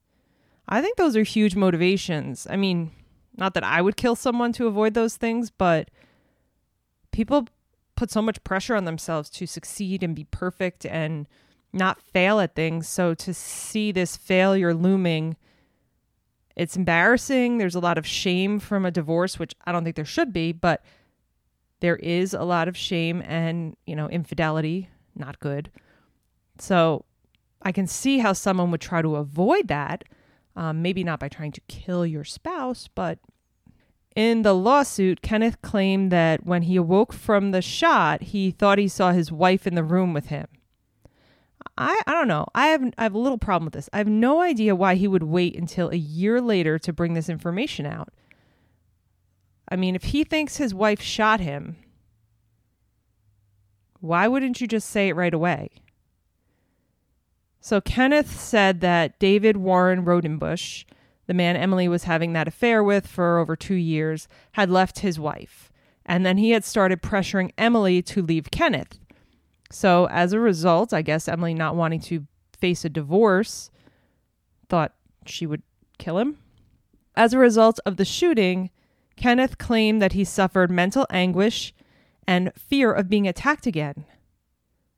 I 0.69 0.81
think 0.81 0.97
those 0.97 1.17
are 1.17 1.23
huge 1.23 1.55
motivations. 1.55 2.47
I 2.49 2.57
mean, 2.57 2.91
not 3.37 3.55
that 3.55 3.65
I 3.65 3.83
would 3.83 3.97
kill 3.97 4.17
someone 4.17 4.53
to 4.55 4.67
avoid 4.67 4.95
those 4.95 5.17
things, 5.17 5.51
but 5.51 5.91
people 7.13 7.49
put 7.97 8.11
so 8.11 8.23
much 8.23 8.43
pressure 8.45 8.75
on 8.75 8.85
themselves 8.85 9.31
to 9.31 9.47
succeed 9.47 10.03
and 10.03 10.17
be 10.17 10.25
perfect 10.25 10.85
and 10.87 11.29
not 11.73 12.01
fail 12.01 12.41
at 12.41 12.55
things. 12.55 12.89
So 12.89 13.15
to 13.15 13.35
see 13.35 13.93
this 13.93 14.17
failure 14.17 14.75
looming, 14.75 15.37
it's 16.57 16.77
embarrassing. 16.77 17.59
There's 17.59 17.75
a 17.75 17.81
lot 17.81 17.99
of 17.99 18.07
shame 18.07 18.59
from 18.59 18.85
a 18.85 18.91
divorce, 18.91 19.39
which 19.39 19.55
I 19.65 19.73
don't 19.73 19.85
think 19.85 19.97
there 19.97 20.05
should 20.05 20.33
be, 20.33 20.53
but 20.53 20.85
there 21.85 21.97
is 21.97 22.33
a 22.33 22.45
lot 22.45 22.67
of 22.67 22.79
shame 22.79 23.23
and, 23.27 23.77
you 23.85 23.95
know, 23.95 24.09
infidelity, 24.09 24.89
not 25.15 25.39
good. 25.39 25.71
So 26.59 27.05
I 27.61 27.73
can 27.73 27.87
see 27.87 28.21
how 28.21 28.33
someone 28.33 28.71
would 28.71 28.81
try 28.81 29.03
to 29.03 29.17
avoid 29.17 29.69
that 29.69 30.03
um, 30.57 30.81
maybe 30.81 31.05
not 31.05 31.21
by 31.21 31.29
trying 31.29 31.53
to 31.53 31.61
kill 31.69 32.07
your 32.07 32.25
spouse, 32.25 32.89
but 32.95 33.19
in 34.17 34.41
the 34.41 34.55
lawsuit, 34.55 35.21
Kenneth 35.21 35.61
claimed 35.61 36.11
that 36.11 36.47
when 36.47 36.63
he 36.63 36.77
awoke 36.77 37.13
from 37.13 37.51
the 37.51 37.61
shot, 37.61 38.23
he 38.23 38.51
thought 38.51 38.79
he 38.79 38.89
saw 38.89 39.13
his 39.13 39.31
wife 39.31 39.67
in 39.67 39.75
the 39.75 39.85
room 39.85 40.15
with 40.15 40.29
him. 40.29 40.47
I, 41.77 42.01
I 42.07 42.13
don't 42.13 42.29
know. 42.29 42.47
I 42.55 42.69
have 42.69 42.83
I 42.97 43.03
have 43.03 43.15
a 43.15 43.19
little 43.19 43.37
problem 43.37 43.67
with 43.67 43.75
this. 43.75 43.91
I 43.93 43.99
have 43.99 44.09
no 44.09 44.41
idea 44.41 44.75
why 44.75 44.95
he 44.95 45.09
would 45.09 45.25
wait 45.25 45.55
until 45.55 45.91
a 45.91 45.97
year 45.97 46.41
later 46.41 46.79
to 46.79 46.93
bring 46.95 47.13
this 47.13 47.29
information 47.29 47.85
out. 47.85 48.09
I 49.69 49.77
mean, 49.77 49.95
if 49.95 50.05
he 50.05 50.25
thinks 50.25 50.57
his 50.57 50.75
wife 50.75 51.01
shot 51.01 51.41
him, 51.41 51.77
why 54.01 54.29
wouldn't 54.29 54.61
you 54.61 54.67
just 54.67 54.89
say 54.91 55.09
it 55.09 55.17
right 55.17 55.33
away? 55.33 55.71
So 57.61 57.81
Kenneth 57.81 58.39
said 58.39 58.83
that 58.83 59.19
David 59.19 59.57
Warren 59.57 60.05
Rodenbush, 60.05 60.85
the 61.27 61.33
man 61.33 61.57
Emily 61.57 61.89
was 61.89 62.05
having 62.05 62.35
that 62.35 62.47
affair 62.47 62.85
with 62.85 63.07
for 63.07 63.39
over 63.39 63.57
two 63.57 63.75
years, 63.75 64.29
had 64.53 64.69
left 64.69 64.99
his 64.99 65.19
wife. 65.19 65.73
And 66.05 66.27
then 66.27 66.37
he 66.37 66.51
had 66.51 66.65
started 66.65 67.01
pressuring 67.01 67.53
Emily 67.57 68.03
to 68.03 68.21
leave 68.21 68.51
Kenneth. 68.51 68.99
So 69.71 70.07
as 70.09 70.35
a 70.35 70.39
result, 70.39 70.93
I 70.93 71.01
guess 71.01 71.27
Emily, 71.27 71.55
not 71.55 71.75
wanting 71.75 72.01
to 72.01 72.27
face 72.61 72.85
a 72.85 72.91
divorce, 72.91 73.71
thought 74.69 74.93
she 75.25 75.47
would 75.47 75.63
kill 75.97 76.19
him. 76.19 76.37
As 77.17 77.33
a 77.33 77.39
result 77.39 77.81
of 77.87 77.97
the 77.97 78.05
shooting, 78.05 78.71
Kenneth 79.17 79.59
claimed 79.59 80.03
that 80.03 80.13
he 80.13 80.25
suffered 80.25 80.71
mental 80.71 81.07
anguish 81.11 81.73
and 82.27 82.53
fear 82.57 82.93
of 82.93 83.09
being 83.09 83.29
attacked 83.29 83.67
again. 83.67 84.05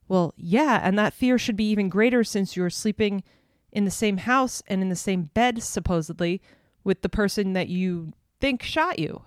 Well, 0.09 0.35
yeah, 0.37 0.81
and 0.83 0.99
that 0.99 1.15
fear 1.15 1.39
should 1.39 1.57
be 1.57 1.69
even 1.71 1.89
greater 1.89 2.23
since 2.23 2.57
you're 2.57 2.71
sleeping 2.71 3.23
in 3.73 3.85
the 3.85 3.91
same 3.91 4.19
house 4.19 4.63
and 4.67 4.81
in 4.81 4.89
the 4.89 4.97
same 4.97 5.31
bed, 5.35 5.63
supposedly, 5.63 6.41
with 6.85 7.03
the 7.03 7.09
person 7.09 7.53
that 7.55 7.69
you 7.69 8.13
think 8.41 8.63
shot 8.63 8.99
you. 8.99 9.23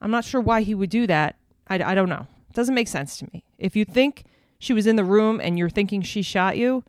I'm 0.00 0.10
not 0.10 0.24
sure 0.24 0.40
why 0.40 0.62
he 0.62 0.74
would 0.74 0.90
do 0.90 1.06
that. 1.06 1.36
I, 1.68 1.82
I 1.82 1.94
don't 1.94 2.08
know. 2.08 2.26
It 2.48 2.54
doesn't 2.54 2.74
make 2.74 2.88
sense 2.88 3.16
to 3.18 3.28
me. 3.32 3.44
If 3.58 3.76
you 3.76 3.84
think 3.84 4.24
she 4.58 4.72
was 4.72 4.86
in 4.86 4.96
the 4.96 5.04
room 5.04 5.40
and 5.40 5.58
you're 5.58 5.70
thinking 5.70 6.02
she 6.02 6.22
shot 6.22 6.56
you, 6.56 6.84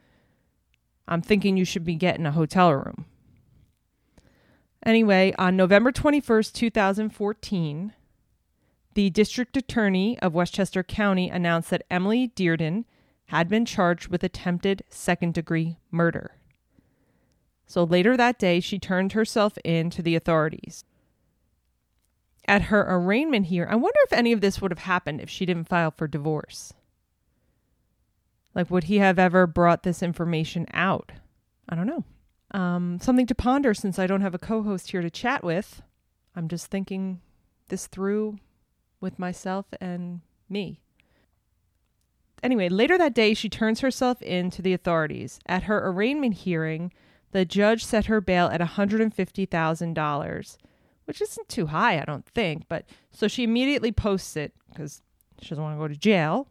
I'm 1.07 1.21
thinking 1.21 1.57
you 1.57 1.65
should 1.65 1.85
be 1.85 1.95
getting 1.95 2.25
a 2.25 2.31
hotel 2.31 2.73
room. 2.73 3.05
Anyway, 4.85 5.33
on 5.37 5.55
November 5.55 5.91
21st, 5.91 6.53
2014, 6.53 7.93
the 8.93 9.09
district 9.11 9.55
attorney 9.55 10.19
of 10.19 10.33
Westchester 10.33 10.83
County 10.83 11.29
announced 11.29 11.69
that 11.69 11.85
Emily 11.89 12.29
Dearden 12.35 12.85
had 13.27 13.47
been 13.47 13.65
charged 13.65 14.07
with 14.07 14.23
attempted 14.23 14.83
second 14.89 15.33
degree 15.33 15.77
murder. 15.91 16.31
So 17.65 17.83
later 17.83 18.17
that 18.17 18.37
day, 18.37 18.59
she 18.59 18.79
turned 18.79 19.13
herself 19.13 19.57
in 19.63 19.89
to 19.91 20.01
the 20.01 20.15
authorities. 20.15 20.83
At 22.47 22.63
her 22.63 22.85
arraignment 22.89 23.45
here, 23.45 23.67
I 23.69 23.75
wonder 23.75 23.99
if 24.03 24.11
any 24.11 24.33
of 24.33 24.41
this 24.41 24.61
would 24.61 24.71
have 24.71 24.79
happened 24.79 25.21
if 25.21 25.29
she 25.29 25.45
didn't 25.45 25.69
file 25.69 25.91
for 25.91 26.07
divorce. 26.07 26.73
Like, 28.53 28.69
would 28.69 28.85
he 28.85 28.97
have 28.97 29.17
ever 29.17 29.47
brought 29.47 29.83
this 29.83 30.03
information 30.03 30.65
out? 30.73 31.13
I 31.69 31.75
don't 31.75 31.87
know. 31.87 32.03
Um, 32.53 32.99
something 33.01 33.27
to 33.27 33.35
ponder 33.35 33.73
since 33.73 33.97
I 33.97 34.07
don't 34.07 34.21
have 34.21 34.35
a 34.35 34.39
co 34.39 34.63
host 34.63 34.91
here 34.91 35.01
to 35.01 35.09
chat 35.09 35.43
with. 35.43 35.81
I'm 36.35 36.47
just 36.47 36.67
thinking 36.67 37.21
this 37.69 37.87
through 37.87 38.37
with 38.99 39.17
myself 39.17 39.65
and 39.79 40.21
me. 40.49 40.79
Anyway, 42.43 42.69
later 42.69 42.97
that 42.97 43.13
day, 43.13 43.33
she 43.33 43.49
turns 43.49 43.81
herself 43.81 44.21
in 44.21 44.49
to 44.51 44.61
the 44.61 44.73
authorities. 44.73 45.39
At 45.45 45.63
her 45.63 45.87
arraignment 45.87 46.35
hearing, 46.35 46.91
the 47.31 47.45
judge 47.45 47.85
set 47.85 48.05
her 48.05 48.19
bail 48.19 48.47
at 48.47 48.61
$150,000, 48.61 50.57
which 51.05 51.21
isn't 51.21 51.49
too 51.49 51.67
high, 51.67 52.01
I 52.01 52.05
don't 52.05 52.25
think. 52.25 52.63
But 52.67 52.85
so 53.11 53.27
she 53.27 53.43
immediately 53.43 53.91
posts 53.91 54.35
it 54.35 54.53
because 54.69 55.01
she 55.41 55.49
doesn't 55.49 55.63
want 55.63 55.75
to 55.75 55.79
go 55.79 55.87
to 55.87 55.95
jail. 55.95 56.47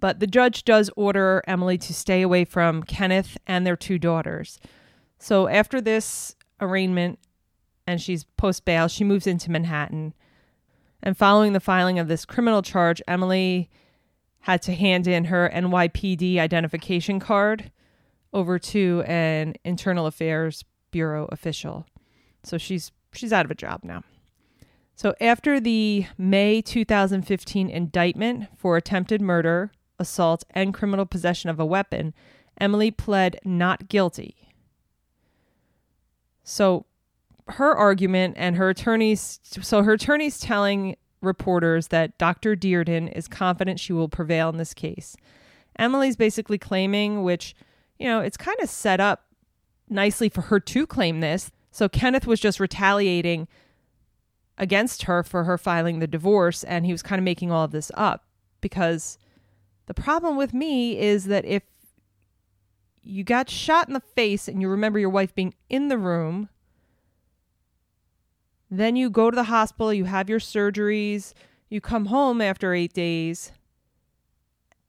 But 0.00 0.18
the 0.18 0.26
judge 0.26 0.64
does 0.64 0.90
order 0.96 1.42
Emily 1.46 1.78
to 1.78 1.94
stay 1.94 2.22
away 2.22 2.44
from 2.44 2.82
Kenneth 2.82 3.36
and 3.46 3.66
their 3.66 3.76
two 3.76 3.98
daughters. 3.98 4.58
So 5.20 5.48
after 5.48 5.80
this 5.80 6.34
arraignment 6.60 7.18
and 7.86 8.00
she's 8.00 8.24
post 8.24 8.64
bail, 8.64 8.88
she 8.88 9.04
moves 9.04 9.26
into 9.26 9.50
Manhattan. 9.50 10.14
And 11.02 11.16
following 11.16 11.52
the 11.52 11.60
filing 11.60 11.98
of 11.98 12.08
this 12.08 12.24
criminal 12.24 12.62
charge, 12.62 13.02
Emily 13.06 13.70
had 14.40 14.62
to 14.62 14.74
hand 14.74 15.06
in 15.06 15.26
her 15.26 15.50
NYPD 15.54 16.38
identification 16.38 17.20
card 17.20 17.70
over 18.32 18.58
to 18.58 19.02
an 19.06 19.54
internal 19.62 20.06
affairs 20.06 20.64
bureau 20.90 21.28
official. 21.30 21.86
So 22.42 22.56
she's 22.56 22.90
she's 23.12 23.32
out 23.32 23.44
of 23.44 23.50
a 23.50 23.54
job 23.54 23.80
now. 23.82 24.02
So 24.94 25.14
after 25.20 25.60
the 25.60 26.06
May 26.16 26.62
2015 26.62 27.68
indictment 27.68 28.48
for 28.56 28.76
attempted 28.76 29.20
murder, 29.20 29.72
assault, 29.98 30.44
and 30.50 30.72
criminal 30.72 31.06
possession 31.06 31.50
of 31.50 31.60
a 31.60 31.66
weapon, 31.66 32.14
Emily 32.58 32.90
pled 32.90 33.38
not 33.44 33.88
guilty. 33.88 34.49
So 36.50 36.84
her 37.46 37.76
argument 37.76 38.34
and 38.36 38.56
her 38.56 38.70
attorneys 38.70 39.38
so 39.44 39.84
her 39.84 39.92
attorneys 39.92 40.40
telling 40.40 40.96
reporters 41.22 41.88
that 41.88 42.18
Dr. 42.18 42.56
Dearden 42.56 43.10
is 43.16 43.28
confident 43.28 43.78
she 43.78 43.92
will 43.92 44.08
prevail 44.08 44.48
in 44.48 44.56
this 44.56 44.74
case. 44.74 45.16
Emily's 45.78 46.16
basically 46.16 46.58
claiming 46.58 47.22
which, 47.22 47.54
you 48.00 48.08
know, 48.08 48.20
it's 48.20 48.36
kind 48.36 48.58
of 48.60 48.68
set 48.68 48.98
up 48.98 49.26
nicely 49.88 50.28
for 50.28 50.42
her 50.42 50.58
to 50.58 50.88
claim 50.88 51.20
this. 51.20 51.52
So 51.70 51.88
Kenneth 51.88 52.26
was 52.26 52.40
just 52.40 52.58
retaliating 52.58 53.46
against 54.58 55.04
her 55.04 55.22
for 55.22 55.44
her 55.44 55.56
filing 55.56 56.00
the 56.00 56.08
divorce 56.08 56.64
and 56.64 56.84
he 56.84 56.90
was 56.90 57.02
kind 57.02 57.20
of 57.20 57.24
making 57.24 57.52
all 57.52 57.64
of 57.64 57.70
this 57.70 57.92
up 57.94 58.24
because 58.60 59.18
the 59.86 59.94
problem 59.94 60.36
with 60.36 60.52
me 60.52 60.98
is 60.98 61.26
that 61.26 61.44
if 61.44 61.62
you 63.02 63.24
got 63.24 63.48
shot 63.48 63.88
in 63.88 63.94
the 63.94 64.00
face 64.00 64.48
and 64.48 64.60
you 64.60 64.68
remember 64.68 64.98
your 64.98 65.10
wife 65.10 65.34
being 65.34 65.54
in 65.68 65.88
the 65.88 65.98
room, 65.98 66.48
then 68.70 68.96
you 68.96 69.10
go 69.10 69.30
to 69.30 69.34
the 69.34 69.44
hospital, 69.44 69.92
you 69.92 70.04
have 70.04 70.28
your 70.28 70.38
surgeries, 70.38 71.32
you 71.68 71.80
come 71.80 72.06
home 72.06 72.40
after 72.40 72.74
eight 72.74 72.92
days, 72.92 73.52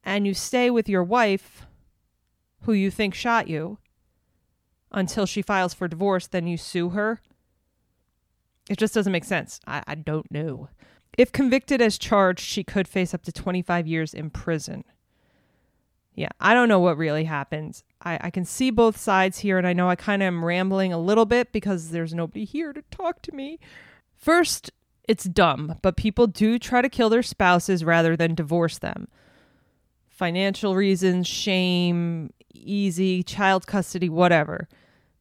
and 0.04 0.26
you 0.26 0.34
stay 0.34 0.70
with 0.70 0.88
your 0.88 1.02
wife, 1.02 1.66
who 2.62 2.72
you 2.72 2.90
think 2.90 3.14
shot 3.14 3.48
you, 3.48 3.78
until 4.92 5.26
she 5.26 5.42
files 5.42 5.74
for 5.74 5.88
divorce, 5.88 6.26
then 6.26 6.46
you 6.46 6.56
sue 6.56 6.90
her. 6.90 7.20
It 8.68 8.78
just 8.78 8.94
doesn't 8.94 9.12
make 9.12 9.24
sense. 9.24 9.60
I, 9.66 9.82
I 9.86 9.94
don't 9.96 10.30
know. 10.30 10.68
If 11.18 11.32
convicted 11.32 11.80
as 11.80 11.98
charged, 11.98 12.40
she 12.40 12.62
could 12.62 12.86
face 12.86 13.12
up 13.12 13.22
to 13.24 13.32
25 13.32 13.86
years 13.86 14.14
in 14.14 14.30
prison. 14.30 14.84
Yeah, 16.14 16.28
I 16.40 16.52
don't 16.52 16.68
know 16.68 16.80
what 16.80 16.98
really 16.98 17.24
happened. 17.24 17.82
I, 18.02 18.18
I 18.22 18.30
can 18.30 18.44
see 18.44 18.70
both 18.70 18.98
sides 18.98 19.38
here, 19.38 19.56
and 19.56 19.66
I 19.66 19.72
know 19.72 19.88
I 19.88 19.96
kind 19.96 20.22
of 20.22 20.26
am 20.26 20.44
rambling 20.44 20.92
a 20.92 20.98
little 20.98 21.24
bit 21.24 21.52
because 21.52 21.90
there's 21.90 22.12
nobody 22.12 22.44
here 22.44 22.72
to 22.72 22.82
talk 22.90 23.22
to 23.22 23.34
me. 23.34 23.58
First, 24.16 24.70
it's 25.08 25.24
dumb, 25.24 25.78
but 25.80 25.96
people 25.96 26.26
do 26.26 26.58
try 26.58 26.82
to 26.82 26.88
kill 26.88 27.08
their 27.08 27.22
spouses 27.22 27.84
rather 27.84 28.16
than 28.16 28.34
divorce 28.34 28.78
them. 28.78 29.08
Financial 30.10 30.76
reasons, 30.76 31.26
shame, 31.26 32.32
easy, 32.52 33.22
child 33.22 33.66
custody, 33.66 34.08
whatever. 34.08 34.68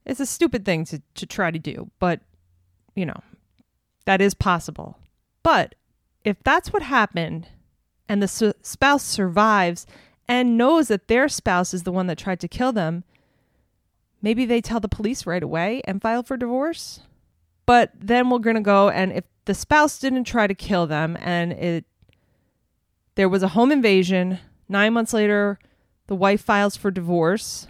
It's 0.06 0.20
a 0.20 0.26
stupid 0.26 0.66
thing 0.66 0.84
to, 0.86 1.02
to 1.16 1.26
try 1.26 1.52
to 1.52 1.60
do, 1.60 1.90
but, 2.00 2.20
you 2.96 3.06
know, 3.06 3.22
that 4.06 4.22
is 4.22 4.34
possible. 4.34 4.98
But 5.42 5.76
if 6.26 6.38
that's 6.44 6.74
what 6.74 6.84
happened 6.84 7.48
and 8.10 8.22
the 8.22 8.28
su- 8.28 8.54
spouse 8.62 9.04
survives 9.04 9.88
and 10.32 10.58
knows 10.58 10.88
that 10.88 11.10
their 11.10 11.28
spouse 11.28 11.74
is 11.74 11.84
the 11.84 11.92
one 11.92 12.08
that 12.08 12.18
tried 12.18 12.40
to 12.40 12.48
kill 12.48 12.72
them, 12.72 13.04
maybe 14.22 14.46
they 14.46 14.62
tell 14.62 14.80
the 14.80 14.88
police 14.88 15.26
right 15.26 15.44
away 15.44 15.82
and 15.84 16.02
file 16.02 16.24
for 16.24 16.38
divorce. 16.38 17.02
But 17.66 17.92
then 18.00 18.30
we're 18.30 18.40
going 18.40 18.56
to 18.56 18.62
go 18.62 18.88
and 18.88 19.12
if 19.12 19.26
the 19.44 19.54
spouse 19.54 20.00
didn't 20.00 20.24
try 20.24 20.48
to 20.48 20.56
kill 20.56 20.88
them 20.88 21.18
and 21.20 21.52
it 21.52 21.84
there 23.16 23.28
was 23.28 23.44
a 23.44 23.50
home 23.50 23.74
invasion, 23.74 24.40
9 24.70 24.94
months 24.94 25.12
later 25.12 25.60
the 26.08 26.16
wife 26.16 26.42
files 26.42 26.78
for 26.78 26.92
divorce 26.92 27.68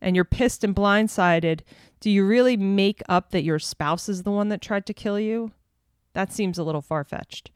and 0.00 0.14
you're 0.14 0.24
pissed 0.24 0.62
and 0.62 0.76
blindsided, 0.76 1.62
do 1.98 2.10
you 2.10 2.24
really 2.24 2.56
make 2.56 3.02
up 3.08 3.32
that 3.32 3.42
your 3.42 3.58
spouse 3.58 4.08
is 4.08 4.22
the 4.22 4.30
one 4.30 4.50
that 4.50 4.60
tried 4.60 4.86
to 4.86 4.94
kill 4.94 5.18
you? 5.18 5.50
That 6.12 6.32
seems 6.32 6.58
a 6.58 6.64
little 6.64 6.80
far 6.80 7.02
fetched. 7.02 7.50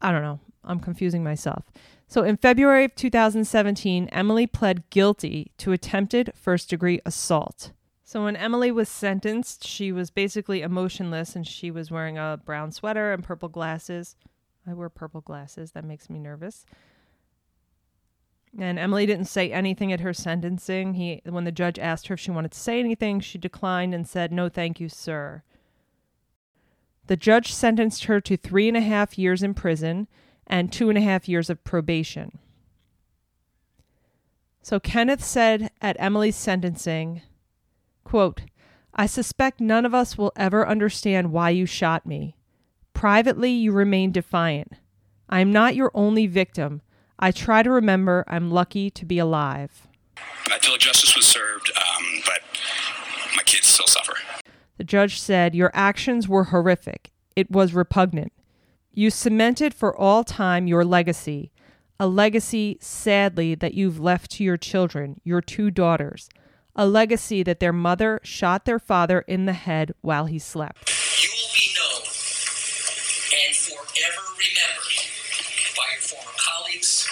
I 0.00 0.12
don't 0.12 0.22
know. 0.22 0.38
I'm 0.62 0.78
confusing 0.78 1.24
myself. 1.24 1.64
So 2.06 2.22
in 2.22 2.36
February 2.36 2.84
of 2.84 2.94
2017, 2.94 4.08
Emily 4.12 4.46
pled 4.46 4.88
guilty 4.90 5.52
to 5.58 5.72
attempted 5.72 6.32
first 6.34 6.70
degree 6.70 7.00
assault. 7.04 7.72
So 8.02 8.24
when 8.24 8.36
Emily 8.36 8.70
was 8.70 8.88
sentenced, 8.88 9.66
she 9.66 9.90
was 9.90 10.10
basically 10.10 10.62
emotionless 10.62 11.34
and 11.34 11.46
she 11.46 11.70
was 11.70 11.90
wearing 11.90 12.18
a 12.18 12.38
brown 12.44 12.70
sweater 12.70 13.12
and 13.12 13.24
purple 13.24 13.48
glasses. 13.48 14.16
I 14.66 14.74
wear 14.74 14.88
purple 14.88 15.20
glasses. 15.20 15.72
That 15.72 15.84
makes 15.84 16.08
me 16.08 16.18
nervous. 16.18 16.64
And 18.56 18.78
Emily 18.78 19.04
didn't 19.06 19.24
say 19.24 19.50
anything 19.50 19.92
at 19.92 20.00
her 20.00 20.14
sentencing. 20.14 20.94
He, 20.94 21.22
when 21.24 21.44
the 21.44 21.50
judge 21.50 21.78
asked 21.78 22.06
her 22.06 22.14
if 22.14 22.20
she 22.20 22.30
wanted 22.30 22.52
to 22.52 22.58
say 22.58 22.78
anything, 22.78 23.18
she 23.18 23.36
declined 23.36 23.94
and 23.94 24.06
said, 24.06 24.30
"No, 24.30 24.48
thank 24.48 24.78
you, 24.78 24.88
sir." 24.88 25.42
The 27.06 27.16
judge 27.16 27.52
sentenced 27.52 28.04
her 28.04 28.20
to 28.20 28.36
three 28.36 28.68
and 28.68 28.76
a 28.76 28.80
half 28.80 29.18
years 29.18 29.42
in 29.42 29.54
prison 29.54 30.06
and 30.46 30.72
two 30.72 30.88
and 30.88 30.98
a 30.98 31.02
half 31.02 31.28
years 31.28 31.50
of 31.50 31.64
probation. 31.64 32.38
So 34.62 34.80
Kenneth 34.80 35.22
said 35.22 35.70
at 35.82 35.96
Emily's 35.98 36.36
sentencing, 36.36 37.22
quote, 38.02 38.42
I 38.94 39.06
suspect 39.06 39.60
none 39.60 39.84
of 39.84 39.94
us 39.94 40.16
will 40.16 40.32
ever 40.36 40.66
understand 40.66 41.32
why 41.32 41.50
you 41.50 41.66
shot 41.66 42.06
me. 42.06 42.36
Privately, 42.92 43.50
you 43.50 43.72
remain 43.72 44.12
defiant. 44.12 44.72
I 45.28 45.40
am 45.40 45.52
not 45.52 45.74
your 45.74 45.90
only 45.94 46.26
victim. 46.26 46.80
I 47.18 47.32
try 47.32 47.62
to 47.62 47.70
remember 47.70 48.24
I'm 48.28 48.50
lucky 48.50 48.90
to 48.90 49.04
be 49.04 49.18
alive. 49.18 49.88
I 50.16 50.58
feel 50.60 50.72
like 50.72 50.80
justice 50.80 51.16
was 51.16 51.26
served, 51.26 51.72
um, 51.76 52.04
but 52.24 52.40
my 53.36 53.42
kids 53.42 53.66
still 53.66 53.86
suffer. 53.86 54.14
The 54.78 54.84
judge 54.84 55.20
said, 55.20 55.54
Your 55.54 55.70
actions 55.74 56.28
were 56.28 56.44
horrific. 56.44 57.10
It 57.34 57.50
was 57.50 57.74
repugnant. 57.74 58.32
You 58.96 59.10
cemented 59.10 59.74
for 59.74 59.96
all 59.96 60.22
time 60.22 60.68
your 60.68 60.84
legacy, 60.84 61.50
a 61.98 62.06
legacy, 62.06 62.78
sadly, 62.80 63.56
that 63.56 63.74
you've 63.74 63.98
left 63.98 64.30
to 64.32 64.44
your 64.44 64.56
children, 64.56 65.20
your 65.24 65.40
two 65.40 65.72
daughters, 65.72 66.28
a 66.76 66.86
legacy 66.86 67.42
that 67.42 67.58
their 67.58 67.72
mother 67.72 68.20
shot 68.22 68.66
their 68.66 68.78
father 68.78 69.22
in 69.22 69.46
the 69.46 69.52
head 69.52 69.94
while 70.00 70.26
he 70.26 70.38
slept. 70.38 70.94
You 71.20 71.28
will 71.34 71.50
be 71.52 71.74
known 71.74 72.06
and 73.34 73.56
forever 73.56 74.22
remembered 74.38 74.94
by 75.74 75.86
your 75.90 76.02
former 76.06 76.36
colleagues, 76.38 77.08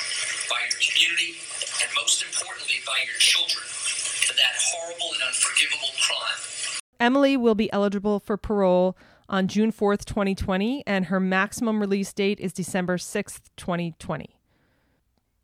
by 0.49 0.63
your 0.71 0.79
community, 0.79 1.35
and 1.83 1.91
most 1.97 2.23
importantly, 2.23 2.79
by 2.87 2.99
your 3.11 3.19
children 3.19 3.65
for 3.67 4.35
that 4.35 4.55
horrible 4.55 5.15
and 5.15 5.23
unforgivable 5.27 5.91
crime. 5.99 6.79
Emily 7.01 7.37
will 7.37 7.57
be 7.57 7.73
eligible 7.73 8.21
for 8.21 8.37
parole 8.37 8.97
on 9.33 9.49
June 9.49 9.73
4th, 9.73 10.05
2020, 10.05 10.85
and 10.87 11.07
her 11.07 11.19
maximum 11.19 11.81
release 11.81 12.13
date 12.13 12.39
is 12.39 12.53
December 12.53 12.99
6th, 12.99 13.41
2020. 13.57 14.37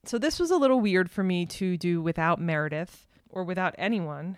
So 0.05 0.19
this 0.19 0.39
was 0.39 0.51
a 0.51 0.57
little 0.57 0.81
weird 0.81 1.11
for 1.11 1.25
me 1.25 1.47
to 1.47 1.79
do 1.79 2.03
without 2.03 2.39
Meredith 2.39 3.07
or 3.31 3.45
without 3.45 3.75
anyone. 3.79 4.37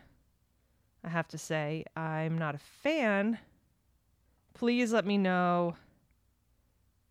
I 1.04 1.08
have 1.08 1.26
to 1.28 1.38
say, 1.38 1.84
I'm 1.96 2.38
not 2.38 2.54
a 2.54 2.58
fan. 2.58 3.38
Please 4.54 4.92
let 4.92 5.04
me 5.04 5.18
know 5.18 5.74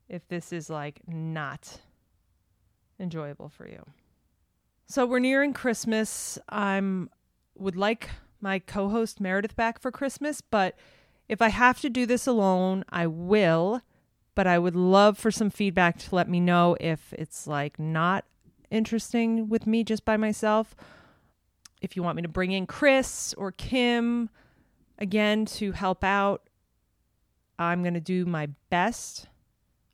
if 0.07 0.25
this 0.29 0.53
is 0.53 0.69
like 0.69 1.01
not 1.07 1.79
enjoyable 2.99 3.49
for 3.49 3.67
you. 3.67 3.83
So 4.87 5.05
we're 5.05 5.19
nearing 5.19 5.53
Christmas. 5.53 6.39
I'm 6.47 7.09
would 7.55 7.75
like 7.75 8.09
my 8.39 8.59
co-host 8.59 9.19
Meredith 9.19 9.55
back 9.57 9.81
for 9.81 9.91
Christmas, 9.91 10.39
but 10.39 10.77
if 11.29 11.43
I 11.43 11.49
have 11.49 11.79
to 11.81 11.89
do 11.89 12.07
this 12.07 12.25
alone, 12.25 12.83
I 12.89 13.05
will, 13.05 13.81
but 14.33 14.47
I 14.47 14.57
would 14.57 14.75
love 14.75 15.17
for 15.17 15.29
some 15.29 15.51
feedback 15.51 15.99
to 15.99 16.15
let 16.15 16.27
me 16.27 16.39
know 16.39 16.75
if 16.79 17.13
it's 17.13 17.45
like 17.45 17.77
not 17.77 18.25
interesting 18.71 19.47
with 19.47 19.67
me 19.67 19.83
just 19.83 20.03
by 20.03 20.17
myself. 20.17 20.75
If 21.81 21.95
you 21.95 22.01
want 22.01 22.15
me 22.15 22.23
to 22.23 22.27
bring 22.27 22.51
in 22.51 22.65
Chris 22.65 23.33
or 23.37 23.51
Kim 23.51 24.29
again 24.97 25.45
to 25.45 25.71
help 25.71 26.03
out, 26.03 26.49
I'm 27.59 27.83
going 27.83 27.93
to 27.93 27.99
do 27.99 28.25
my 28.25 28.47
best. 28.69 29.27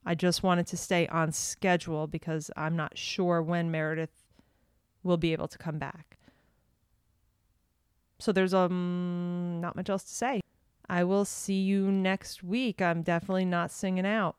I 0.06 0.16
just 0.16 0.42
wanted 0.42 0.68
to 0.68 0.78
stay 0.78 1.06
on 1.08 1.32
schedule 1.34 2.08
because 2.08 2.50
I'm 2.56 2.78
not 2.78 2.98
sure 2.98 3.42
when 3.42 3.72
Meredith 3.72 4.24
will 5.04 5.18
be 5.18 5.34
able 5.34 5.48
to 5.50 5.58
come 5.58 5.80
back. 5.80 6.18
So 8.20 8.32
there's 8.32 8.54
um 8.54 9.60
not 9.60 9.76
much 9.76 9.90
else 9.90 10.04
to 10.04 10.14
say. 10.14 10.42
I 10.90 11.04
will 11.04 11.26
see 11.26 11.62
you 11.62 11.92
next 11.92 12.44
week. 12.44 12.82
I'm 12.82 13.02
definitely 13.02 13.46
not 13.46 13.72
singing 13.72 14.06
out. 14.06 14.36